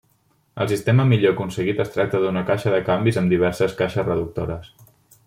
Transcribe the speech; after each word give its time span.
El 0.63 0.69
sistema 0.71 1.03
millor 1.11 1.35
aconseguit 1.35 1.81
tracta 1.97 2.21
d'una 2.23 2.43
caixa 2.49 2.73
de 2.77 2.79
canvis 2.87 3.21
amb 3.23 3.35
diverses 3.35 3.77
caixes 3.83 4.09
reductores. 4.09 4.73